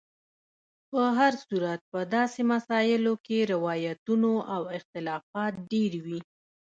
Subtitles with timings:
[0.91, 6.19] په هر صورت په داسې مسایلو کې روایتونو او اختلافات ډېر وي.